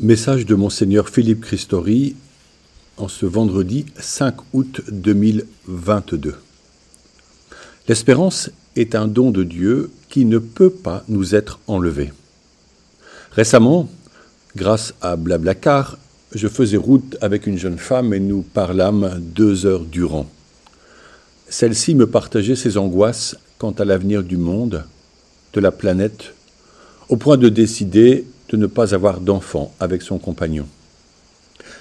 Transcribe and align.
Message 0.00 0.46
de 0.46 0.54
Monseigneur 0.54 1.08
Philippe 1.08 1.40
Christori 1.40 2.14
en 2.98 3.08
ce 3.08 3.26
vendredi 3.26 3.84
5 3.98 4.36
août 4.52 4.80
2022. 4.92 6.36
L'espérance 7.88 8.48
est 8.76 8.94
un 8.94 9.08
don 9.08 9.32
de 9.32 9.42
Dieu 9.42 9.90
qui 10.08 10.24
ne 10.24 10.38
peut 10.38 10.70
pas 10.70 11.02
nous 11.08 11.34
être 11.34 11.58
enlevé. 11.66 12.12
Récemment, 13.32 13.88
grâce 14.54 14.94
à 15.00 15.16
Blablacar, 15.16 15.98
je 16.32 16.46
faisais 16.46 16.76
route 16.76 17.16
avec 17.20 17.48
une 17.48 17.58
jeune 17.58 17.78
femme 17.78 18.14
et 18.14 18.20
nous 18.20 18.42
parlâmes 18.42 19.18
deux 19.20 19.66
heures 19.66 19.84
durant. 19.84 20.30
Celle-ci 21.48 21.96
me 21.96 22.06
partageait 22.06 22.54
ses 22.54 22.78
angoisses 22.78 23.36
quant 23.58 23.72
à 23.72 23.84
l'avenir 23.84 24.22
du 24.22 24.36
monde, 24.36 24.84
de 25.54 25.60
la 25.60 25.72
planète, 25.72 26.34
au 27.08 27.16
point 27.16 27.36
de 27.36 27.48
décider 27.48 28.26
de 28.48 28.56
ne 28.56 28.66
pas 28.66 28.94
avoir 28.94 29.20
d'enfant 29.20 29.72
avec 29.80 30.02
son 30.02 30.18
compagnon. 30.18 30.66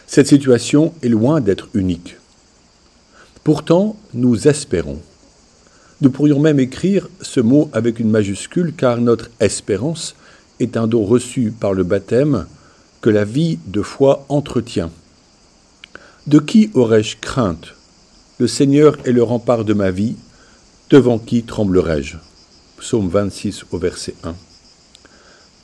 Cette 0.06 0.28
situation 0.28 0.94
est 1.04 1.10
loin 1.10 1.42
d'être 1.42 1.70
unique. 1.74 2.18
Pourtant, 3.44 3.96
nous 4.14 4.48
espérons. 4.48 5.00
Nous 6.02 6.12
pourrions 6.12 6.40
même 6.40 6.60
écrire 6.60 7.10
ce 7.22 7.40
mot 7.40 7.70
avec 7.74 8.00
une 8.00 8.10
majuscule 8.10 8.74
car 8.76 9.00
notre 9.00 9.30
espérance 9.40 10.16
est 10.60 10.78
un 10.78 10.88
don 10.88 11.06
reçu 11.06 11.52
par 11.52 11.74
le 11.74 11.84
baptême 11.84 12.46
que 13.02 13.10
la 13.10 13.24
vie 13.24 13.60
de 13.68 13.82
foi 13.82 14.26
entretient. 14.30 14.92
De 16.26 16.40
qui 16.40 16.72
aurais-je 16.74 17.18
crainte? 17.22 17.74
Le 18.40 18.48
Seigneur 18.48 18.98
est 19.06 19.12
le 19.12 19.24
rempart 19.24 19.64
de 19.66 19.74
ma 19.74 19.92
vie, 19.92 20.16
devant 20.90 21.18
qui 21.18 21.44
tremblerai-je? 21.44 22.18
Psaume 22.78 23.10
26 23.10 23.66
au 23.72 23.78
verset 23.78 24.14
1 24.24 24.36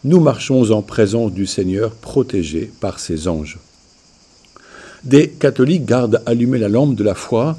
nous 0.04 0.20
marchons 0.20 0.72
en 0.72 0.82
présence 0.82 1.32
du 1.32 1.46
Seigneur 1.46 1.92
protégés 1.92 2.72
par 2.82 3.00
ses 3.00 3.28
anges. 3.28 3.58
Des 5.04 5.30
catholiques 5.30 5.86
gardent 5.86 6.22
allumée 6.26 6.60
la 6.60 6.70
lampe 6.70 6.96
de 6.96 7.04
la 7.04 7.16
foi 7.16 7.58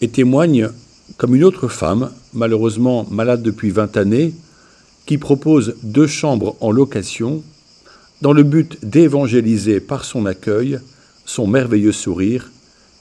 et 0.00 0.08
témoignent 0.08 0.70
comme 1.18 1.34
une 1.34 1.44
autre 1.44 1.68
femme, 1.68 2.10
malheureusement 2.32 3.06
malade 3.10 3.42
depuis 3.42 3.70
vingt 3.70 3.96
années, 3.96 4.32
qui 5.06 5.18
propose 5.18 5.76
deux 5.82 6.06
chambres 6.06 6.56
en 6.60 6.70
location 6.70 7.42
dans 8.22 8.32
le 8.32 8.42
but 8.42 8.78
d'évangéliser 8.82 9.80
par 9.80 10.04
son 10.04 10.24
accueil, 10.24 10.78
son 11.26 11.46
merveilleux 11.46 11.92
sourire 11.92 12.50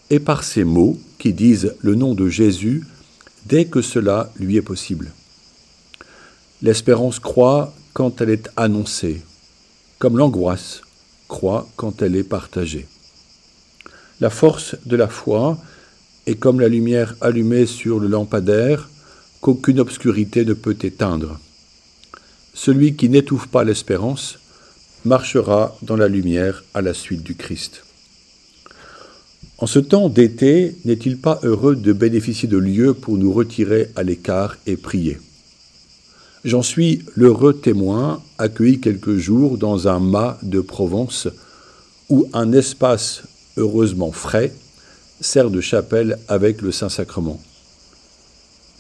et 0.09 0.19
par 0.19 0.43
ses 0.43 0.65
mots 0.65 0.97
qui 1.17 1.31
disent 1.31 1.75
le 1.79 1.95
nom 1.95 2.13
de 2.13 2.27
Jésus 2.27 2.83
dès 3.45 3.65
que 3.65 3.81
cela 3.81 4.31
lui 4.37 4.57
est 4.57 4.61
possible. 4.61 5.11
L'espérance 6.61 7.19
croit 7.19 7.73
quand 7.93 8.21
elle 8.21 8.31
est 8.31 8.49
annoncée, 8.57 9.21
comme 9.99 10.17
l'angoisse 10.17 10.81
croit 11.27 11.67
quand 11.75 12.01
elle 12.01 12.15
est 12.15 12.23
partagée. 12.23 12.87
La 14.19 14.29
force 14.29 14.75
de 14.85 14.95
la 14.95 15.07
foi 15.07 15.57
est 16.25 16.35
comme 16.35 16.59
la 16.59 16.67
lumière 16.67 17.15
allumée 17.21 17.65
sur 17.65 17.99
le 17.99 18.07
lampadaire 18.07 18.89
qu'aucune 19.41 19.79
obscurité 19.79 20.45
ne 20.45 20.53
peut 20.53 20.77
éteindre. 20.81 21.39
Celui 22.53 22.95
qui 22.95 23.09
n'étouffe 23.09 23.47
pas 23.47 23.63
l'espérance 23.63 24.39
marchera 25.05 25.75
dans 25.81 25.97
la 25.97 26.07
lumière 26.07 26.63
à 26.73 26.81
la 26.81 26.93
suite 26.93 27.23
du 27.23 27.35
Christ. 27.35 27.83
En 29.57 29.67
ce 29.67 29.79
temps 29.79 30.09
d'été, 30.09 30.75
n'est-il 30.85 31.17
pas 31.17 31.39
heureux 31.43 31.75
de 31.75 31.93
bénéficier 31.93 32.47
de 32.47 32.57
lieux 32.57 32.93
pour 32.93 33.17
nous 33.17 33.33
retirer 33.33 33.89
à 33.95 34.03
l'écart 34.03 34.57
et 34.65 34.77
prier? 34.77 35.19
J'en 36.45 36.61
suis 36.61 37.05
l'heureux 37.15 37.53
témoin, 37.53 38.21
accueilli 38.37 38.81
quelques 38.81 39.15
jours 39.15 39.57
dans 39.57 39.87
un 39.87 39.99
mât 39.99 40.37
de 40.43 40.59
Provence, 40.59 41.29
où 42.09 42.27
un 42.33 42.51
espace 42.51 43.23
heureusement 43.55 44.11
frais 44.11 44.53
sert 45.21 45.49
de 45.49 45.61
chapelle 45.61 46.19
avec 46.27 46.61
le 46.61 46.73
Saint-Sacrement. 46.73 47.39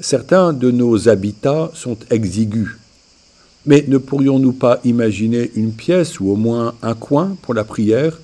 Certains 0.01 0.51
de 0.51 0.71
nos 0.71 1.07
habitats 1.07 1.71
sont 1.73 1.97
exigus, 2.09 2.75
mais 3.65 3.85
ne 3.87 3.97
pourrions-nous 3.97 4.51
pas 4.51 4.81
imaginer 4.83 5.49
une 5.55 5.71
pièce 5.71 6.19
ou 6.19 6.31
au 6.31 6.35
moins 6.35 6.75
un 6.81 6.95
coin 6.95 7.37
pour 7.43 7.53
la 7.53 7.63
prière 7.63 8.19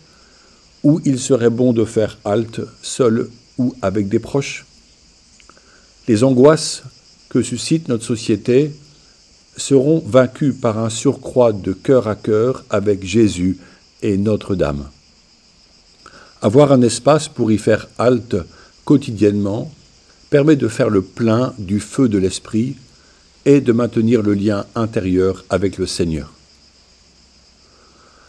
où 0.84 1.00
il 1.06 1.18
serait 1.18 1.50
bon 1.50 1.72
de 1.72 1.86
faire 1.86 2.18
halte 2.26 2.60
seul 2.82 3.30
ou 3.58 3.74
avec 3.82 4.10
des 4.10 4.20
proches? 4.20 4.66
Les 6.10 6.26
angoisses 6.26 6.84
que 7.30 7.42
suscite 7.42 7.88
notre 7.88 8.04
société 8.04 8.74
seront 9.60 10.04
vaincus 10.06 10.56
par 10.60 10.78
un 10.78 10.90
surcroît 10.90 11.54
de 11.54 11.74
cœur 11.74 12.08
à 12.08 12.16
cœur 12.16 12.64
avec 12.70 13.06
Jésus 13.06 13.58
et 14.02 14.18
Notre-Dame. 14.18 14.88
Avoir 16.42 16.72
un 16.72 16.82
espace 16.82 17.28
pour 17.28 17.52
y 17.52 17.58
faire 17.58 17.88
halte 17.98 18.38
quotidiennement 18.86 19.72
permet 20.30 20.56
de 20.56 20.68
faire 20.68 20.90
le 20.90 21.02
plein 21.02 21.54
du 21.58 21.80
feu 21.80 22.08
de 22.08 22.18
l'Esprit 22.18 22.76
et 23.46 23.62
de 23.62 23.72
maintenir 23.72 24.22
le 24.22 24.34
lien 24.34 24.66
intérieur 24.76 25.44
avec 25.50 25.78
le 25.78 25.86
Seigneur. 25.86 26.32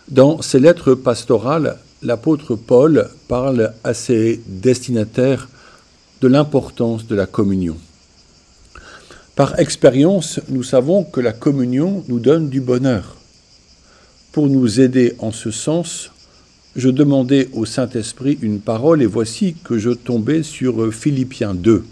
Dans 0.09 0.43
ses 0.43 0.59
lettres 0.59 0.95
pastorales, 0.95 1.79
l'apôtre 2.03 2.57
Paul 2.57 3.09
parle 3.29 3.73
à 3.85 3.95
ses 3.95 4.41
destinataires 4.47 5.49
de 6.21 6.29
l'importance 6.29 7.07
de 7.07 7.15
la 7.15 7.27
communion. 7.27 7.77
Par 9.41 9.59
expérience, 9.59 10.39
nous 10.51 10.63
savons 10.63 11.03
que 11.03 11.19
la 11.19 11.33
communion 11.33 12.05
nous 12.09 12.21
donne 12.21 12.51
du 12.51 12.61
bonheur. 12.61 13.17
Pour 14.33 14.49
nous 14.49 14.81
aider 14.81 15.15
en 15.19 15.33
ce 15.33 15.51
sens, 15.51 16.11
je 16.77 16.91
demandais 16.91 17.49
au 17.55 17.65
Saint-Esprit 17.65 18.39
une 18.43 18.61
parole 18.61 19.01
et 19.01 19.07
voici 19.07 19.57
que 19.65 19.79
je 19.79 19.93
tombais 19.93 20.43
sur 20.43 20.93
Philippiens 20.93 21.55
2. 21.55 21.87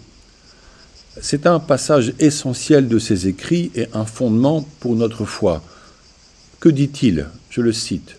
C'est 1.23 1.47
un 1.47 1.59
passage 1.59 2.13
essentiel 2.19 2.87
de 2.87 2.99
ses 2.99 3.27
écrits 3.27 3.71
et 3.73 3.87
un 3.95 4.05
fondement 4.05 4.63
pour 4.79 4.95
notre 4.95 5.25
foi. 5.25 5.63
Que 6.59 6.69
dit-il? 6.69 7.25
Je 7.49 7.61
le 7.61 7.73
cite. 7.73 8.17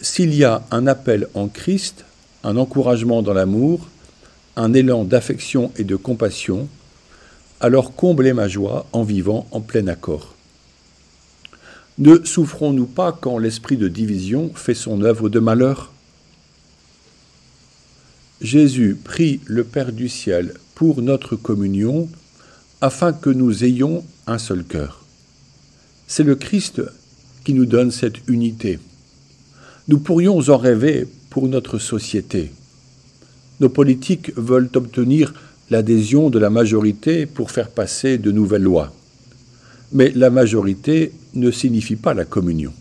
S'il 0.00 0.34
y 0.34 0.44
a 0.44 0.62
un 0.70 0.86
appel 0.86 1.28
en 1.34 1.48
Christ, 1.48 2.06
un 2.44 2.56
encouragement 2.56 3.20
dans 3.20 3.34
l'amour, 3.34 3.90
un 4.56 4.72
élan 4.72 5.04
d'affection 5.04 5.70
et 5.76 5.84
de 5.84 5.96
compassion, 5.96 6.66
alors 7.60 7.94
comblez 7.94 8.32
ma 8.32 8.48
joie 8.48 8.86
en 8.92 9.02
vivant 9.02 9.46
en 9.50 9.60
plein 9.60 9.86
accord. 9.88 10.34
Ne 11.98 12.24
souffrons-nous 12.24 12.86
pas 12.86 13.12
quand 13.12 13.38
l'esprit 13.38 13.76
de 13.76 13.88
division 13.88 14.52
fait 14.54 14.74
son 14.74 15.02
œuvre 15.02 15.28
de 15.28 15.40
malheur? 15.40 15.92
Jésus 18.40 18.96
prie 19.02 19.40
le 19.46 19.64
Père 19.64 19.92
du 19.92 20.08
ciel 20.08 20.54
pour 20.76 21.02
notre 21.02 21.34
communion 21.34 22.08
afin 22.80 23.12
que 23.12 23.30
nous 23.30 23.64
ayons 23.64 24.04
un 24.28 24.38
seul 24.38 24.62
cœur. 24.62 25.04
C'est 26.06 26.22
le 26.22 26.36
Christ 26.36 26.80
qui 27.42 27.52
nous 27.52 27.66
donne 27.66 27.90
cette 27.90 28.28
unité. 28.28 28.78
Nous 29.88 29.98
pourrions 29.98 30.38
en 30.38 30.56
rêver 30.56 31.08
pour 31.30 31.48
notre 31.48 31.80
société. 31.80 32.52
Nos 33.58 33.68
politiques 33.68 34.32
veulent 34.36 34.70
obtenir 34.74 35.34
l'adhésion 35.70 36.30
de 36.30 36.38
la 36.38 36.50
majorité 36.50 37.26
pour 37.26 37.50
faire 37.50 37.70
passer 37.70 38.18
de 38.18 38.32
nouvelles 38.32 38.62
lois. 38.62 38.92
Mais 39.92 40.12
la 40.14 40.30
majorité 40.30 41.12
ne 41.34 41.50
signifie 41.50 41.96
pas 41.96 42.14
la 42.14 42.24
communion. 42.24 42.72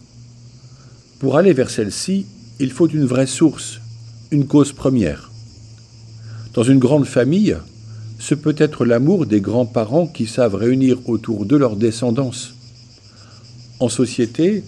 Pour 1.20 1.38
aller 1.38 1.54
vers 1.54 1.70
celle-ci, 1.70 2.26
il 2.60 2.72
faut 2.72 2.88
une 2.88 3.06
vraie 3.06 3.28
source, 3.28 3.80
une 4.32 4.46
cause 4.46 4.72
première. 4.72 5.32
Dans 6.54 6.64
une 6.64 6.80
grande 6.80 7.06
famille, 7.06 7.58
ce 8.20 8.36
peut 8.36 8.56
être 8.58 8.86
l'amour 8.86 9.26
des 9.26 9.42
grands-parents 9.42 10.08
qui 10.08 10.26
savent 10.26 10.56
réunir 10.56 11.08
autour 11.08 11.46
de 11.46 11.56
leur 11.56 11.76
descendance. 11.76 12.56
En 13.80 13.90
société, 13.90 14.64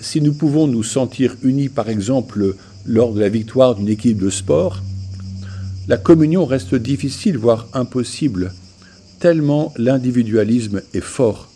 si 0.00 0.20
nous 0.20 0.32
pouvons 0.32 0.66
nous 0.66 0.82
sentir 0.82 1.36
unis 1.42 1.68
par 1.68 1.90
exemple 1.90 2.54
lors 2.86 3.12
de 3.12 3.20
la 3.20 3.28
victoire 3.28 3.74
d'une 3.74 3.88
équipe 3.88 4.18
de 4.18 4.30
sport, 4.30 4.82
la 5.90 5.96
communion 5.96 6.46
reste 6.46 6.76
difficile, 6.76 7.36
voire 7.36 7.66
impossible, 7.72 8.54
tellement 9.18 9.74
l'individualisme 9.76 10.82
est 10.94 11.00
fort, 11.00 11.48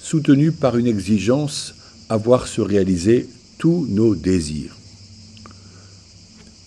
soutenu 0.00 0.52
par 0.52 0.78
une 0.78 0.86
exigence 0.86 1.74
à 2.08 2.16
voir 2.16 2.48
se 2.48 2.62
réaliser 2.62 3.28
tous 3.58 3.86
nos 3.90 4.14
désirs. 4.14 4.74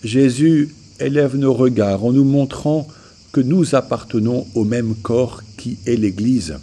Jésus 0.03 0.75
élève 1.00 1.36
nos 1.38 1.56
regards 1.56 2.06
en 2.06 2.12
nous 2.12 2.24
montrant 2.24 2.88
que 3.31 3.42
nous 3.42 3.74
appartenons 3.74 4.45
au 4.54 4.63
même 4.63 4.94
corps 4.94 5.42
qui 5.57 5.80
est 5.88 5.95
l'Église. 5.95 6.59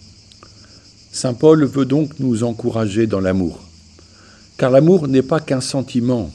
Saint 1.11 1.35
Paul 1.35 1.65
veut 1.65 1.85
donc 1.85 2.21
nous 2.21 2.45
encourager 2.45 3.09
dans 3.09 3.19
l'amour, 3.19 3.67
car 4.57 4.71
l'amour 4.71 5.09
n'est 5.09 5.23
pas 5.23 5.41
qu'un 5.41 5.61
sentiment, 5.61 6.31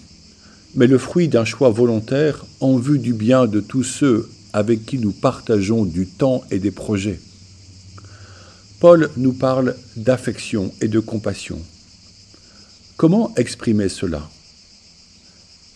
mais 0.76 0.88
le 0.88 0.98
fruit 0.98 1.28
d'un 1.28 1.46
choix 1.46 1.70
volontaire 1.70 2.46
en 2.60 2.78
vue 2.78 3.00
du 3.00 3.14
bien 3.14 3.46
de 3.46 3.60
tous 3.60 3.84
ceux 3.84 4.30
avec 4.54 4.86
qui 4.86 5.00
nous 5.00 5.12
partageons 5.12 5.86
du 5.86 6.08
temps 6.08 6.44
et 6.52 6.60
des 6.60 6.72
projets. 6.72 7.20
Paul 8.80 9.10
nous 9.18 9.34
parle 9.34 9.76
d'affection 9.96 10.74
et 10.82 10.88
de 10.88 11.00
compassion. 11.00 11.60
Comment 12.98 13.34
exprimer 13.36 13.90
cela? 13.90 14.30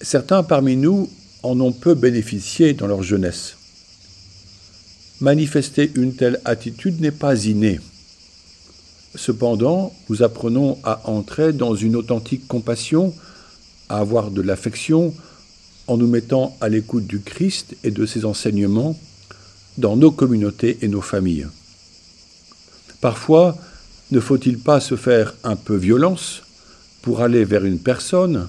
Certains 0.01 0.43
parmi 0.43 0.75
nous 0.75 1.09
en 1.41 1.59
ont 1.59 1.71
peu 1.71 1.95
bénéficié 1.95 2.73
dans 2.73 2.87
leur 2.87 3.03
jeunesse. 3.03 3.55
Manifester 5.21 5.91
une 5.95 6.15
telle 6.15 6.39
attitude 6.45 7.01
n'est 7.01 7.11
pas 7.11 7.45
inné. 7.45 7.79
Cependant, 9.15 9.93
nous 10.09 10.21
apprenons 10.21 10.77
à 10.83 11.09
entrer 11.09 11.53
dans 11.53 11.73
une 11.73 11.95
authentique 11.95 12.47
compassion, 12.47 13.13
à 13.89 13.97
avoir 13.99 14.31
de 14.31 14.41
l'affection, 14.41 15.13
en 15.87 15.97
nous 15.97 16.07
mettant 16.07 16.55
à 16.59 16.69
l'écoute 16.69 17.07
du 17.07 17.21
Christ 17.21 17.75
et 17.83 17.91
de 17.91 18.05
ses 18.05 18.25
enseignements 18.25 18.99
dans 19.77 19.95
nos 19.95 20.11
communautés 20.11 20.79
et 20.81 20.87
nos 20.87 21.01
familles. 21.01 21.47
Parfois, 22.99 23.55
ne 24.11 24.19
faut-il 24.19 24.57
pas 24.57 24.79
se 24.79 24.95
faire 24.95 25.33
un 25.43 25.55
peu 25.55 25.75
violence 25.75 26.41
pour 27.01 27.21
aller 27.21 27.45
vers 27.45 27.63
une 27.63 27.79
personne, 27.79 28.47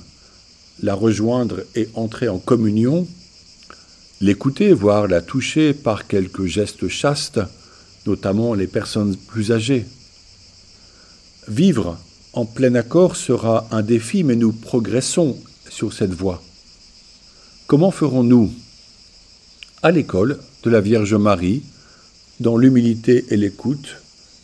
la 0.83 0.95
rejoindre 0.95 1.61
et 1.75 1.89
entrer 1.95 2.29
en 2.29 2.39
communion, 2.39 3.07
l'écouter, 4.21 4.73
voire 4.73 5.07
la 5.07 5.21
toucher 5.21 5.75
par 5.75 6.07
quelques 6.07 6.47
gestes 6.47 6.89
chastes, 6.89 7.41
notamment 8.07 8.55
les 8.55 8.67
personnes 8.67 9.17
plus 9.17 9.53
âgées? 9.53 9.87
Vivre 11.47 11.99
en 12.39 12.45
plein 12.45 12.77
accord 12.77 13.17
sera 13.17 13.67
un 13.73 13.83
défi, 13.83 14.23
mais 14.23 14.37
nous 14.37 14.53
progressons 14.53 15.37
sur 15.69 15.93
cette 15.93 16.15
voie. 16.15 16.41
Comment 17.67 17.91
ferons-nous 17.91 18.53
À 19.83 19.91
l'école 19.91 20.39
de 20.63 20.71
la 20.71 20.81
Vierge 20.81 21.15
Marie, 21.15 21.65
dans 22.39 22.57
l'humilité 22.57 23.25
et 23.31 23.37
l'écoute, 23.37 23.97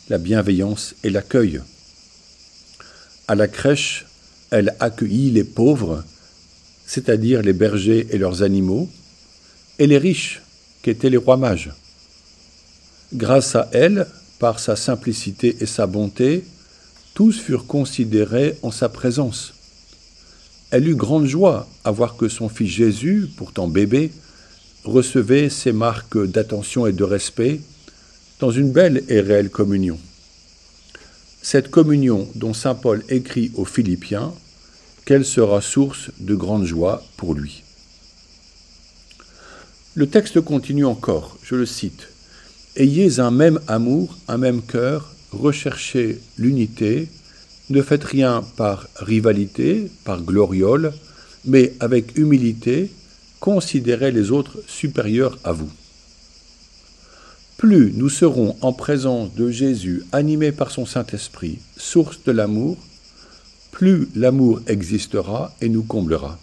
la 0.09 0.17
bienveillance 0.17 0.93
et 1.05 1.09
l'accueil? 1.09 1.61
À 3.29 3.35
la 3.35 3.47
crèche, 3.47 4.07
elle 4.51 4.75
accueillit 4.81 5.31
les 5.31 5.45
pauvres, 5.45 6.03
c'est-à-dire 6.85 7.43
les 7.43 7.53
bergers 7.53 8.07
et 8.11 8.17
leurs 8.17 8.43
animaux, 8.43 8.89
et 9.79 9.87
les 9.87 9.99
riches, 9.99 10.41
qui 10.83 10.89
étaient 10.89 11.09
les 11.09 11.15
rois 11.15 11.37
mages. 11.37 11.71
Grâce 13.13 13.55
à 13.55 13.69
elle, 13.71 14.05
par 14.37 14.59
sa 14.59 14.75
simplicité 14.75 15.55
et 15.61 15.65
sa 15.65 15.87
bonté, 15.87 16.43
tous 17.15 17.39
furent 17.39 17.65
considérés 17.65 18.57
en 18.61 18.71
sa 18.71 18.89
présence. 18.89 19.53
Elle 20.69 20.89
eut 20.89 20.95
grande 20.95 21.25
joie 21.25 21.67
à 21.85 21.89
voir 21.89 22.17
que 22.17 22.27
son 22.27 22.49
fils 22.49 22.69
Jésus, 22.69 23.29
pourtant 23.37 23.67
bébé, 23.69 24.11
recevait 24.83 25.49
ces 25.49 25.71
marques 25.71 26.21
d'attention 26.27 26.85
et 26.85 26.91
de 26.91 27.03
respect 27.05 27.61
dans 28.39 28.51
une 28.51 28.71
belle 28.71 29.01
et 29.07 29.21
réelle 29.21 29.49
communion. 29.49 29.97
Cette 31.41 31.71
communion 31.71 32.27
dont 32.35 32.53
Saint 32.53 32.75
Paul 32.75 33.01
écrit 33.07 33.49
aux 33.55 33.65
Philippiens 33.65 34.33
qu'elle 35.05 35.23
sera 35.23 35.61
source 35.61 36.09
de 36.19 36.35
grande 36.35 36.65
joie 36.65 37.01
pour 37.15 37.33
lui. 37.33 37.63
Le 39.93 40.09
texte 40.09 40.41
continue 40.41 40.85
encore, 40.85 41.37
je 41.43 41.55
le 41.55 41.65
cite. 41.65 42.09
Ayez 42.75 43.21
un 43.21 43.31
même 43.31 43.61
amour, 43.67 44.17
un 44.27 44.37
même 44.37 44.61
cœur, 44.61 45.14
recherchez 45.35 46.19
l'unité, 46.37 47.07
ne 47.69 47.81
faites 47.81 48.03
rien 48.03 48.43
par 48.57 48.87
rivalité, 48.95 49.89
par 50.03 50.21
gloriole, 50.21 50.93
mais 51.45 51.73
avec 51.79 52.17
humilité, 52.17 52.91
considérez 53.39 54.11
les 54.11 54.31
autres 54.31 54.61
supérieurs 54.67 55.37
à 55.43 55.51
vous. 55.51 55.69
Plus 57.57 57.93
nous 57.95 58.09
serons 58.09 58.55
en 58.61 58.73
présence 58.73 59.33
de 59.33 59.49
Jésus, 59.49 60.03
animés 60.11 60.51
par 60.51 60.71
son 60.71 60.85
Saint-Esprit, 60.85 61.59
source 61.77 62.23
de 62.23 62.31
l'amour, 62.31 62.77
plus 63.71 64.07
l'amour 64.15 64.61
existera 64.67 65.55
et 65.61 65.69
nous 65.69 65.83
comblera. 65.83 66.37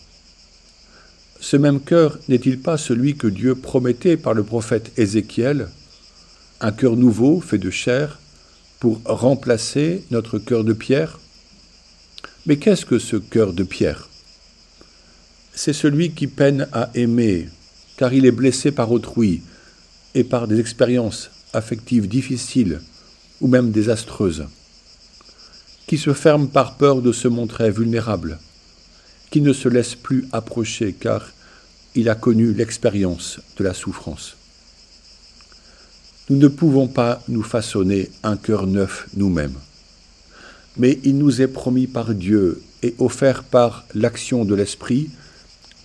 Ce 1.41 1.57
même 1.57 1.81
cœur 1.81 2.19
n'est-il 2.29 2.61
pas 2.61 2.79
celui 2.79 3.17
que 3.17 3.27
Dieu 3.27 3.55
promettait 3.55 4.17
par 4.17 4.33
le 4.33 4.43
prophète 4.43 4.93
Ézéchiel, 4.97 5.69
un 6.61 6.73
cœur 6.73 6.97
nouveau 6.97 7.41
fait 7.41 7.59
de 7.59 7.71
chair, 7.71 8.21
pour 8.83 9.01
remplacer 9.05 10.03
notre 10.11 10.41
cœur 10.41 10.65
de 10.65 10.73
pierre 10.73 11.21
Mais 12.47 12.57
qu'est-ce 12.57 12.85
que 12.85 12.99
ce 12.99 13.15
cœur 13.15 13.53
de 13.53 13.63
pierre? 13.63 14.09
C'est 15.55 15.73
celui 15.73 16.11
qui 16.11 16.27
peine 16.27 16.67
à 16.73 16.91
aimer, 16.95 17.49
car 17.97 18.13
il 18.13 18.27
est 18.27 18.33
blessé 18.33 18.73
par 18.73 18.91
autrui 18.91 19.41
et 20.17 20.25
par 20.25 20.49
des 20.49 20.59
expériences 20.59 21.31
affectives 21.53 22.09
difficiles 22.09 22.81
ou 23.41 23.47
même 23.47 23.71
désastreuses, 23.71 24.47
qui 25.87 25.97
se 25.97 26.13
ferme 26.13 26.49
par 26.49 26.77
peur 26.77 27.03
de 27.03 27.13
se 27.13 27.29
montrer 27.29 27.71
vulnérable, 27.71 28.41
qui 29.31 29.43
ne 29.43 29.53
se 29.53 29.69
laisse 29.69 29.95
plus 29.95 30.27
approcher 30.33 30.93
car 30.93 31.31
il 31.95 32.09
a 32.09 32.17
connu 32.17 32.53
l'expérience 32.53 33.39
de 33.57 33.63
la 33.63 33.75
souffrance. 33.75 34.35
Nous 36.31 36.37
ne 36.37 36.49
pouvons 36.49 36.87
pas 36.87 37.23
nous 37.29 37.43
façonner 37.43 38.11
un 38.23 38.37
cœur 38.37 38.67
neuf 38.67 39.09
nous-mêmes. 39.17 39.57
Mais 40.77 40.99
il 41.05 41.19
nous 41.19 41.43
est 41.43 41.49
promis 41.49 41.87
par 41.87 42.15
Dieu 42.15 42.63
et 42.83 42.95
offert 42.99 43.43
par 43.43 43.85
l'action 43.95 44.45
de 44.45 44.55
l'Esprit 44.55 45.11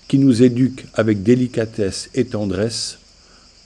qui 0.07 0.19
nous 0.19 0.44
éduque 0.44 0.86
avec 0.94 1.24
délicatesse 1.24 2.10
et 2.13 2.25
tendresse 2.25 3.00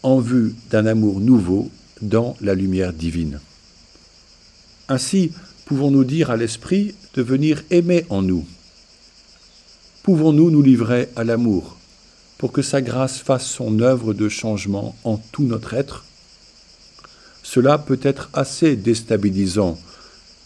en 0.01 0.19
vue 0.19 0.55
d'un 0.69 0.85
amour 0.85 1.19
nouveau 1.19 1.69
dans 2.01 2.35
la 2.41 2.55
lumière 2.55 2.93
divine. 2.93 3.39
Ainsi, 4.89 5.31
pouvons-nous 5.65 6.03
dire 6.03 6.31
à 6.31 6.37
l'Esprit 6.37 6.95
de 7.13 7.21
venir 7.21 7.63
aimer 7.69 8.05
en 8.09 8.21
nous? 8.21 8.45
Pouvons-nous 10.03 10.49
nous 10.49 10.63
livrer 10.63 11.09
à 11.15 11.23
l'amour 11.23 11.77
pour 12.37 12.51
que 12.51 12.63
sa 12.63 12.81
grâce 12.81 13.19
fasse 13.19 13.45
son 13.45 13.79
œuvre 13.81 14.13
de 14.13 14.29
changement 14.29 14.95
en 15.03 15.17
tout 15.31 15.43
notre 15.43 15.75
être? 15.75 16.05
Cela 17.53 17.77
peut 17.77 17.99
être 18.01 18.29
assez 18.31 18.77
déstabilisant, 18.77 19.77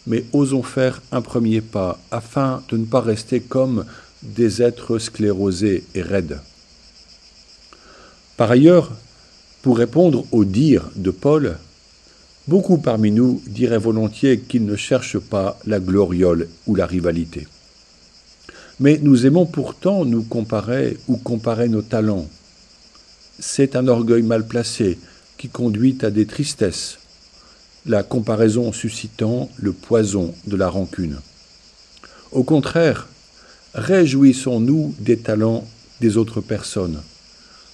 mais 0.08 0.26
osons 0.34 0.64
faire 0.64 1.04
un 1.12 1.22
premier 1.22 1.62
pas 1.62 2.00
afin 2.10 2.64
de 2.70 2.78
ne 2.78 2.86
pas 2.86 3.02
rester 3.02 3.42
comme 3.42 3.86
des 4.24 4.64
êtres 4.64 4.98
sclérosés 4.98 5.84
et 5.94 6.02
raides. 6.02 6.40
Par 8.38 8.50
ailleurs, 8.50 8.92
pour 9.62 9.78
répondre 9.78 10.26
au 10.32 10.46
dire 10.46 10.90
de 10.96 11.12
Paul, 11.12 11.58
beaucoup 12.48 12.80
parmi 12.80 13.12
nous 13.12 13.40
diraient 13.46 13.78
volontiers 13.78 14.40
qu'ils 14.40 14.66
ne 14.66 14.76
cherchent 14.76 15.20
pas 15.20 15.60
la 15.68 15.80
gloriole 15.80 16.48
ou 16.66 16.74
la 16.74 16.88
rivalité. 16.88 17.48
Mais 18.80 19.00
nous 19.00 19.28
aimons 19.28 19.46
pourtant 19.46 20.06
nous 20.06 20.24
comparer 20.24 20.98
ou 21.08 21.18
comparer 21.18 21.70
nos 21.70 21.84
talents. 21.84 22.28
C'est 23.38 23.76
un 23.76 23.88
orgueil 23.88 24.24
mal 24.24 24.48
placé 24.48 24.98
qui 25.38 25.50
conduit 25.50 25.98
à 26.02 26.10
des 26.10 26.26
tristesses, 26.26 26.98
la 27.86 28.04
comparaison 28.04 28.72
suscitant 28.72 29.50
le 29.58 29.72
poison 29.72 30.34
de 30.48 30.56
la 30.56 30.70
rancune. 30.70 31.20
Au 32.32 32.44
contraire, 32.44 33.08
réjouissons-nous 33.74 34.96
des 35.00 35.18
talents 35.18 35.68
des 36.02 36.18
autres 36.18 36.42
personnes. 36.42 37.02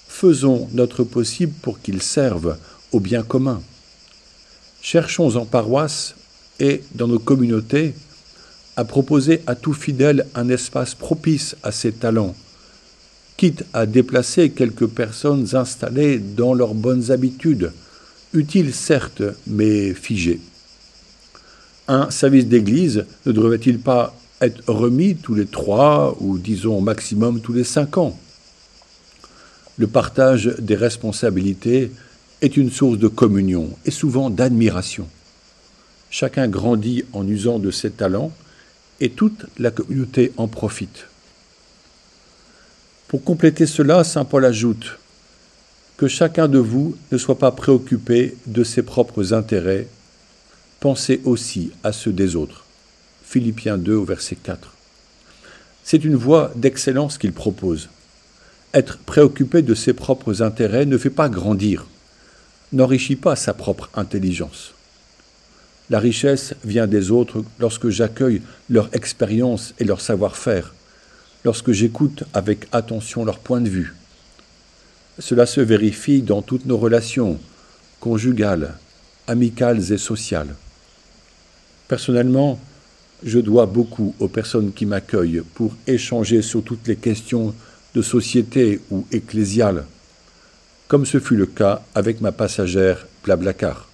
Faisons 0.08 0.70
notre 0.74 1.04
possible 1.04 1.54
pour 1.62 1.82
qu'ils 1.82 2.02
servent 2.02 2.58
au 2.92 3.00
bien 3.00 3.24
commun. 3.24 3.62
Cherchons 4.82 5.36
en 5.36 5.46
paroisse 5.46 6.16
et 6.60 6.84
dans 6.96 7.08
nos 7.08 7.20
communautés 7.20 7.94
à 8.76 8.86
proposer 8.86 9.42
à 9.48 9.56
tout 9.56 9.74
fidèle 9.74 10.28
un 10.36 10.50
espace 10.50 10.96
propice 10.96 11.56
à 11.64 11.72
ces 11.72 11.92
talents, 11.92 12.36
quitte 13.38 13.66
à 13.74 13.86
déplacer 13.86 14.52
quelques 14.52 14.88
personnes 14.88 15.48
installées 15.54 16.20
dans 16.20 16.54
leurs 16.54 16.74
bonnes 16.74 17.12
habitudes, 17.12 17.72
utiles 18.34 18.74
certes, 18.74 19.24
mais 19.48 19.94
figées. 19.94 20.40
Un 21.88 22.12
service 22.12 22.48
d'église 22.48 23.06
ne 23.26 23.32
devrait-il 23.32 23.80
pas 23.80 24.16
être 24.42 24.62
remis 24.68 25.16
tous 25.16 25.36
les 25.36 25.46
trois 25.46 26.16
ou 26.20 26.38
disons 26.38 26.78
au 26.78 26.82
maximum 26.82 27.42
tous 27.42 27.54
les 27.54 27.64
cinq 27.64 27.98
ans? 27.98 28.18
Le 29.78 29.88
partage 29.88 30.56
des 30.60 30.76
responsabilités 30.76 31.92
est 32.42 32.58
une 32.58 32.72
source 32.72 32.98
de 32.98 33.08
communion 33.08 33.70
et 33.86 33.92
souvent 33.92 34.30
d'admiration. 34.30 35.08
Chacun 36.10 36.48
grandit 36.48 37.06
en 37.14 37.28
usant 37.28 37.60
de 37.60 37.72
ses 37.72 37.92
talents 37.92 38.32
et 39.00 39.10
toute 39.10 39.46
la 39.58 39.72
communauté 39.72 40.32
en 40.38 40.48
profite. 40.48 41.08
Pour 43.12 43.26
compléter 43.26 43.66
cela, 43.66 44.06
Saint 44.06 44.24
Paul 44.24 44.46
ajoute 44.46 44.98
que 45.98 46.08
chacun 46.08 46.48
de 46.48 46.60
vous 46.60 46.96
ne 47.12 47.18
soit 47.18 47.38
pas 47.38 47.52
préoccupé 47.52 48.38
de 48.46 48.64
ses 48.64 48.84
propres 48.84 49.34
intérêts, 49.34 49.88
pensez 50.80 51.20
aussi 51.26 51.74
à 51.84 51.92
ceux 51.92 52.14
des 52.14 52.38
autres. 52.38 52.64
Philippiens 53.26 53.78
2 53.78 53.96
au 53.96 54.06
verset 54.06 54.38
4. 54.42 54.74
C'est 55.84 56.06
une 56.06 56.16
voie 56.16 56.54
d'excellence 56.56 57.18
qu'il 57.18 57.34
propose. 57.34 57.90
Être 58.74 58.98
préoccupé 59.00 59.62
de 59.62 59.76
ses 59.76 59.92
propres 59.92 60.42
intérêts 60.42 60.86
ne 60.86 60.98
fait 60.98 61.10
pas 61.10 61.28
grandir, 61.28 61.88
n'enrichit 62.72 63.18
pas 63.18 63.36
sa 63.36 63.54
propre 63.54 63.90
intelligence. 63.94 64.74
La 65.90 66.00
richesse 66.00 66.54
vient 66.64 66.88
des 66.88 67.12
autres 67.12 67.44
lorsque 67.60 67.90
j'accueille 67.90 68.42
leur 68.70 68.88
expérience 68.96 69.74
et 69.80 69.84
leur 69.84 70.00
savoir-faire, 70.00 70.74
lorsque 71.44 71.72
j'écoute 71.72 72.24
avec 72.34 72.68
attention 72.72 73.26
leur 73.26 73.40
point 73.40 73.62
de 73.62 73.70
vue. 73.70 73.96
Cela 75.20 75.46
se 75.46 75.62
vérifie 75.62 76.22
dans 76.22 76.42
toutes 76.42 76.66
nos 76.66 76.78
relations, 76.78 77.40
conjugales, 78.00 78.74
amicales 79.28 79.92
et 79.92 79.98
sociales. 79.98 80.56
Personnellement, 81.88 82.60
je 83.24 83.40
dois 83.40 83.66
beaucoup 83.66 84.16
aux 84.20 84.28
personnes 84.28 84.72
qui 84.74 84.86
m'accueillent 84.86 85.44
pour 85.54 85.76
échanger 85.88 86.42
sur 86.42 86.64
toutes 86.64 86.88
les 86.88 86.96
questions 86.96 87.54
de 87.94 88.02
société 88.02 88.80
ou 88.90 89.06
ecclésiales, 89.12 89.86
comme 90.88 91.06
ce 91.06 91.20
fut 91.20 91.36
le 91.36 91.46
cas 91.46 91.84
avec 91.94 92.22
ma 92.22 92.32
passagère 92.32 93.06
Blablacar. 93.24 93.88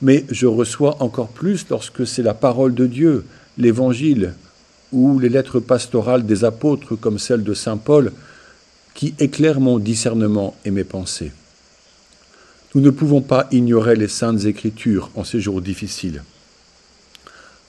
Mais 0.00 0.24
je 0.30 0.46
reçois 0.46 1.02
encore 1.02 1.28
plus 1.28 1.66
lorsque 1.70 2.06
c'est 2.06 2.22
la 2.22 2.34
parole 2.34 2.74
de 2.74 2.86
Dieu, 2.86 3.24
l'Évangile, 3.56 4.34
ou 4.92 5.18
les 5.18 5.28
lettres 5.28 5.60
pastorales 5.60 6.26
des 6.26 6.44
apôtres 6.44 6.96
comme 6.96 7.18
celle 7.18 7.44
de 7.44 7.54
Saint 7.54 7.76
Paul, 7.76 8.12
qui 8.94 9.14
éclairent 9.18 9.60
mon 9.60 9.78
discernement 9.78 10.56
et 10.64 10.70
mes 10.70 10.84
pensées. 10.84 11.32
Nous 12.74 12.80
ne 12.80 12.90
pouvons 12.90 13.22
pas 13.22 13.48
ignorer 13.50 13.96
les 13.96 14.08
saintes 14.08 14.44
écritures 14.44 15.10
en 15.14 15.24
ces 15.24 15.40
jours 15.40 15.62
difficiles. 15.62 16.22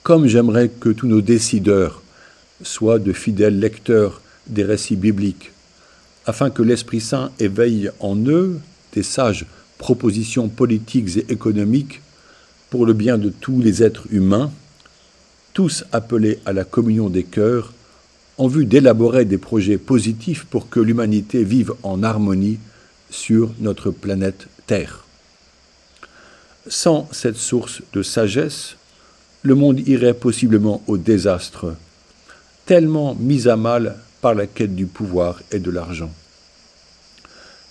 Comme 0.04 0.28
j'aimerais 0.28 0.70
que 0.70 0.90
tous 0.90 1.08
nos 1.08 1.22
décideurs 1.22 2.02
soient 2.62 3.00
de 3.00 3.14
fidèles 3.14 3.60
lecteurs 3.60 4.22
des 4.48 4.64
récits 4.64 4.96
bibliques, 4.96 5.52
afin 6.26 6.50
que 6.50 6.64
l'Esprit 6.64 7.02
Saint 7.02 7.32
éveille 7.40 7.92
en 8.00 8.18
eux 8.26 8.60
des 8.94 9.04
sages 9.04 9.46
propositions 9.78 10.50
politiques 10.50 11.18
et 11.18 11.32
économiques 11.32 12.02
pour 12.70 12.86
le 12.86 12.94
bien 12.94 13.18
de 13.18 13.30
tous 13.30 13.62
les 13.62 13.84
êtres 13.84 14.08
humains, 14.12 14.52
tous 15.54 15.84
appelés 15.92 16.40
à 16.46 16.54
la 16.54 16.64
communion 16.64 17.10
des 17.10 17.24
cœurs, 17.24 17.74
en 18.38 18.48
vue 18.48 18.66
d'élaborer 18.66 19.26
des 19.26 19.38
projets 19.38 19.78
positifs 19.78 20.46
pour 20.46 20.70
que 20.70 20.80
l'humanité 20.80 21.44
vive 21.44 21.74
en 21.84 22.04
harmonie 22.04 22.58
sur 23.10 23.52
notre 23.60 23.92
planète 23.92 24.48
Terre. 24.66 25.06
Sans 26.68 27.10
cette 27.12 27.36
source 27.36 27.82
de 27.94 28.02
sagesse, 28.02 28.76
le 29.42 29.56
monde 29.56 29.88
irait 29.88 30.14
possiblement 30.14 30.82
au 30.88 30.98
désastre, 30.98 31.74
tellement 32.66 33.16
mis 33.16 33.48
à 33.48 33.56
mal 33.56 33.98
par 34.22 34.36
la 34.36 34.48
quête 34.48 34.76
du 34.76 34.86
pouvoir 34.86 35.42
et 35.52 35.60
de 35.60 35.72
l'argent. 35.72 36.12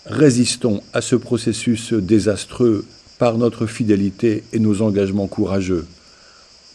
Résistons 0.07 0.83
à 0.93 1.03
ce 1.03 1.17
processus 1.17 1.93
désastreux 1.93 2.85
par 3.19 3.37
notre 3.37 3.67
fidélité 3.67 4.45
et 4.53 4.59
nos 4.59 4.81
engagements 4.81 5.27
courageux, 5.27 5.87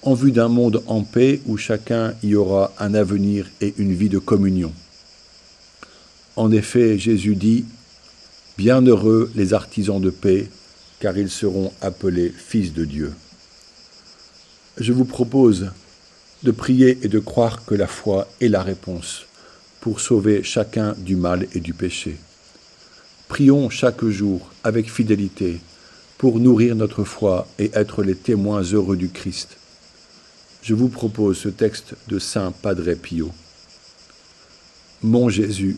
en 0.06 0.14
vue 0.14 0.32
d'un 0.32 0.48
monde 0.48 0.84
en 0.88 1.02
paix 1.04 1.42
où 1.46 1.58
chacun 1.58 2.14
y 2.24 2.36
aura 2.36 2.74
un 2.80 2.94
avenir 2.94 3.50
et 3.62 3.74
une 3.78 3.94
vie 3.94 4.10
de 4.10 4.20
communion. 4.20 4.72
En 6.36 6.52
effet, 6.52 6.98
Jésus 6.98 7.36
dit, 7.36 7.66
Bienheureux 8.58 9.32
les 9.36 9.54
artisans 9.54 10.02
de 10.02 10.10
paix, 10.10 10.48
car 11.00 11.18
ils 11.18 11.30
seront 11.30 11.72
appelés 11.82 12.34
fils 12.36 12.74
de 12.74 12.86
Dieu 12.86 13.14
je 14.78 14.92
vous 14.92 15.06
propose 15.06 15.72
de 16.44 16.52
prier 16.52 16.98
et 17.04 17.08
de 17.08 17.20
croire 17.20 17.64
que 17.66 17.76
la 17.76 17.88
foi 17.88 18.28
est 18.42 18.48
la 18.48 18.64
réponse 18.64 19.26
pour 19.82 20.00
sauver 20.00 20.44
chacun 20.44 20.96
du 20.98 21.16
mal 21.16 21.48
et 21.54 21.60
du 21.60 21.74
péché. 21.74 22.18
Prions 23.28 23.70
chaque 23.70 24.06
jour 24.06 24.50
avec 24.64 24.92
fidélité 24.92 25.60
pour 26.18 26.40
nourrir 26.40 26.76
notre 26.76 27.04
foi 27.04 27.48
et 27.60 27.72
être 27.74 28.04
les 28.04 28.16
témoins 28.16 28.62
heureux 28.62 28.98
du 28.98 29.10
Christ. 29.10 29.58
Je 30.64 30.74
vous 30.74 30.88
propose 30.88 31.40
ce 31.40 31.50
texte 31.50 31.94
de 32.08 32.20
Saint 32.20 32.52
Padre 32.52 32.94
Pio. 32.94 33.32
Mon 35.02 35.28
Jésus, 35.28 35.76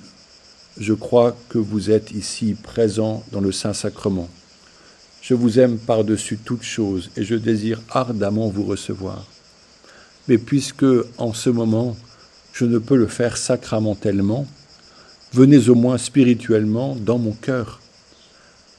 je 0.80 0.94
crois 0.94 1.36
que 1.50 1.58
vous 1.58 1.90
êtes 1.90 2.12
ici 2.12 2.54
présent 2.54 3.24
dans 3.32 3.42
le 3.42 3.52
Saint-Sacrement. 3.52 4.30
Je 5.24 5.34
vous 5.34 5.58
aime 5.58 5.80
par-dessus 5.80 6.38
toute 6.38 6.62
chose 6.62 7.10
et 7.18 7.24
je 7.24 7.34
désire 7.34 7.82
ardemment 7.90 8.48
vous 8.48 8.64
recevoir. 8.64 9.26
Mais 10.28 10.38
puisque, 10.38 10.86
en 11.18 11.34
ce 11.34 11.50
moment, 11.50 11.98
je 12.54 12.66
ne 12.66 12.78
peux 12.78 12.96
le 12.96 13.08
faire 13.08 13.38
sacramentellement, 13.38 14.46
venez 15.34 15.68
au 15.68 15.74
moins 15.74 15.98
spirituellement 15.98 16.96
dans 16.96 17.18
mon 17.18 17.32
cœur. 17.32 17.82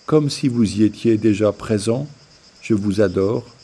Comme 0.07 0.31
si 0.31 0.47
vous 0.47 0.77
y 0.77 0.85
étiez 0.85 1.17
déjà 1.17 1.51
présent, 1.51 2.07
je 2.63 2.75
vous 2.75 3.01
adore 3.01 3.56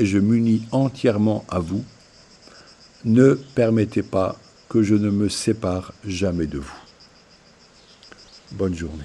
et 0.00 0.06
je 0.06 0.18
m'unis 0.18 0.62
entièrement 0.72 1.44
à 1.50 1.58
vous. 1.58 1.84
Ne 3.04 3.34
permettez 3.34 4.02
pas 4.02 4.36
que 4.70 4.82
je 4.82 4.94
ne 4.94 5.10
me 5.10 5.28
sépare 5.28 5.92
jamais 6.06 6.46
de 6.46 6.58
vous. 6.58 6.78
Bonne 8.52 8.74
journée. 8.74 9.04